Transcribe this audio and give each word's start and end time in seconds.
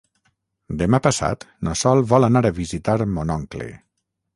Demà 0.79 1.01
passat 1.09 1.47
na 1.69 1.77
Sol 1.85 2.03
vol 2.15 2.29
anar 2.31 2.45
a 2.51 2.55
visitar 2.65 3.01
mon 3.17 3.39
oncle. 3.41 3.75